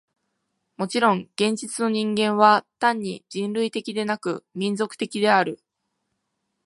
[0.77, 5.59] もちろん現実の人間は単に人類的でなく、民族的である。